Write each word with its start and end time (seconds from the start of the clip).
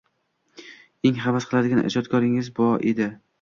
Eng 1.09 1.19
havas 1.25 1.47
qiladigan 1.51 1.85
ijodkoringiz 1.91 2.49
bo 2.63 2.73
edi. 2.95 3.13